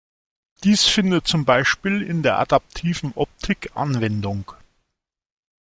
Dies 0.63 0.85
findet 0.87 1.27
zum 1.27 1.45
Beispiel 1.45 2.01
in 2.01 2.23
der 2.23 2.39
adaptiven 2.39 3.11
Optik 3.13 3.69
Anwendung. 3.75 4.51